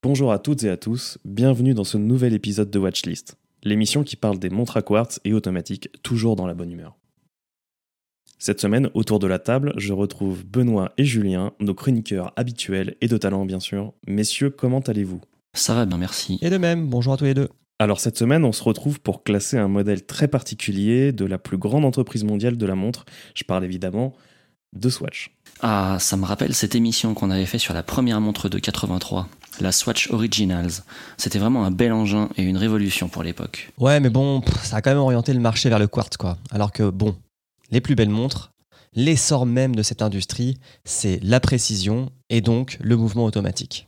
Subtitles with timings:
[0.00, 4.14] Bonjour à toutes et à tous, bienvenue dans ce nouvel épisode de Watchlist, l'émission qui
[4.14, 6.94] parle des montres à quartz et automatiques, toujours dans la bonne humeur.
[8.38, 13.08] Cette semaine, autour de la table, je retrouve Benoît et Julien, nos chroniqueurs habituels et
[13.08, 13.92] de talent bien sûr.
[14.06, 15.20] Messieurs, comment allez-vous?
[15.54, 16.38] Ça va bien, merci.
[16.42, 17.48] Et de même, bonjour à tous les deux.
[17.80, 21.58] Alors cette semaine, on se retrouve pour classer un modèle très particulier de la plus
[21.58, 23.04] grande entreprise mondiale de la montre.
[23.34, 24.14] Je parle évidemment
[24.74, 25.34] de Swatch.
[25.60, 29.28] Ah, ça me rappelle cette émission qu'on avait fait sur la première montre de 83,
[29.60, 30.82] la Swatch Originals.
[31.16, 33.72] C'était vraiment un bel engin et une révolution pour l'époque.
[33.78, 36.38] Ouais, mais bon, ça a quand même orienté le marché vers le quartz, quoi.
[36.50, 37.16] Alors que, bon,
[37.70, 38.52] les plus belles montres,
[38.94, 43.87] l'essor même de cette industrie, c'est la précision et donc le mouvement automatique.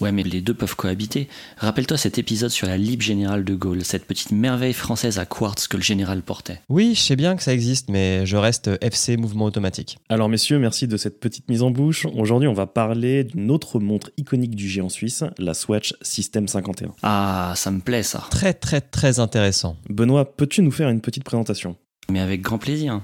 [0.00, 1.28] Ouais, mais les deux peuvent cohabiter.
[1.56, 5.66] Rappelle-toi cet épisode sur la Libre Générale de Gaulle, cette petite merveille française à quartz
[5.66, 6.60] que le général portait.
[6.68, 9.98] Oui, je sais bien que ça existe, mais je reste FC mouvement automatique.
[10.08, 12.06] Alors messieurs, merci de cette petite mise en bouche.
[12.14, 16.92] Aujourd'hui, on va parler d'une autre montre iconique du géant suisse, la Swatch System 51.
[17.02, 18.24] Ah, ça me plaît ça.
[18.30, 19.76] Très très très intéressant.
[19.88, 21.76] Benoît, peux-tu nous faire une petite présentation?
[22.10, 23.02] Mais avec grand plaisir.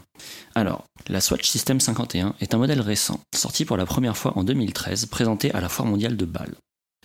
[0.54, 4.44] Alors, la Swatch System 51 est un modèle récent, sorti pour la première fois en
[4.44, 6.54] 2013, présenté à la Foire mondiale de Bâle.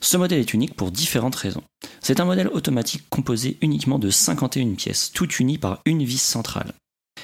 [0.02, 1.64] Ce modèle est unique pour différentes raisons.
[2.02, 6.74] C'est un modèle automatique composé uniquement de 51 pièces, toutes unies par une vis centrale.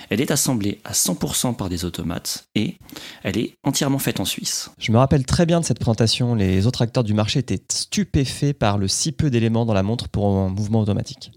[0.10, 2.76] Elle est assemblée à 100% par des automates et
[3.24, 4.70] elle est entièrement faite en Suisse.
[4.78, 8.54] Je me rappelle très bien de cette présentation, les autres acteurs du marché étaient stupéfaits
[8.54, 11.32] par le si peu d'éléments dans la montre pour un mouvement automatique.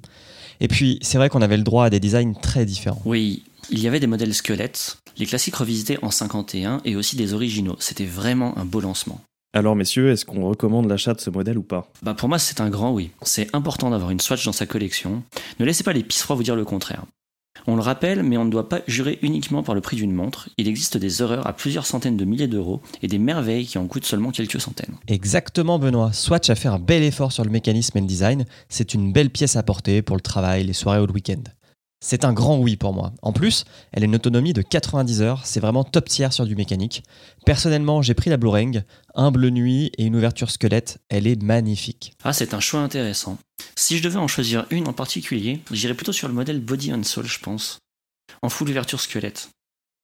[0.61, 3.01] Et puis, c'est vrai qu'on avait le droit à des designs très différents.
[3.05, 7.33] Oui, il y avait des modèles squelettes, les classiques revisités en 51 et aussi des
[7.33, 7.77] originaux.
[7.79, 9.21] C'était vraiment un beau lancement.
[9.55, 11.91] Alors messieurs, est-ce qu'on recommande l'achat de ce modèle ou pas?
[12.03, 13.11] Bah pour moi c'est un grand oui.
[13.23, 15.23] C'est important d'avoir une Swatch dans sa collection.
[15.59, 17.05] Ne laissez pas les pisserois vous dire le contraire.
[17.67, 20.49] On le rappelle, mais on ne doit pas jurer uniquement par le prix d'une montre.
[20.59, 23.87] Il existe des erreurs à plusieurs centaines de milliers d'euros et des merveilles qui en
[23.87, 24.95] coûtent seulement quelques centaines.
[25.09, 28.95] Exactement Benoît, Swatch a fait un bel effort sur le mécanisme et le design, c'est
[28.95, 31.43] une belle pièce à porter pour le travail, les soirées ou le week-end.
[32.01, 33.13] C'est un grand oui pour moi.
[33.23, 36.55] En plus, elle a une autonomie de 90 heures, c'est vraiment top tiers sur du
[36.55, 37.03] mécanique.
[37.45, 38.51] Personnellement, j'ai pris la Blue
[39.15, 42.13] un bleu nuit et une ouverture squelette, elle est magnifique.
[42.23, 43.39] Ah, c'est un choix intéressant.
[43.77, 47.03] Si je devais en choisir une en particulier, j'irais plutôt sur le modèle Body and
[47.03, 47.79] Soul, je pense.
[48.43, 49.49] En full ouverture squelette.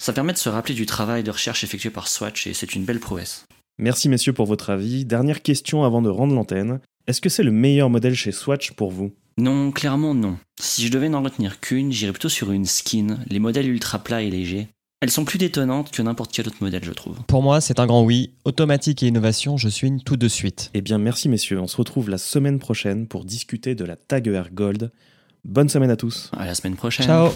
[0.03, 2.85] Ça permet de se rappeler du travail de recherche effectué par Swatch et c'est une
[2.85, 3.45] belle prouesse.
[3.79, 5.05] Merci messieurs pour votre avis.
[5.05, 6.81] Dernière question avant de rendre l'antenne.
[7.07, 9.13] Est-ce que c'est le meilleur modèle chez Swatch pour vous?
[9.37, 10.37] Non, clairement non.
[10.61, 14.23] Si je devais n'en retenir qu'une, j'irais plutôt sur une skin, les modèles ultra plats
[14.23, 14.69] et légers.
[15.01, 17.19] Elles sont plus détonnantes que n'importe quel autre modèle, je trouve.
[17.27, 18.33] Pour moi, c'est un grand oui.
[18.45, 20.71] Automatique et innovation, je suis une tout de suite.
[20.73, 24.31] Eh bien merci messieurs, on se retrouve la semaine prochaine pour discuter de la Tag
[24.55, 24.91] Gold.
[25.45, 26.31] Bonne semaine à tous.
[26.35, 27.05] À la semaine prochaine.
[27.05, 27.31] Ciao